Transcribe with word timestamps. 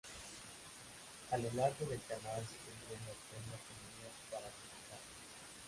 A 1.31 1.37
lo 1.37 1.51
largo 1.53 1.85
del 1.85 2.01
canal 2.07 2.41
se 2.41 2.57
tendían 2.57 3.05
la 3.05 3.13
prendas 3.29 3.61
teñidas 3.69 4.31
para 4.31 4.47
su 4.47 4.63
secado. 4.81 5.03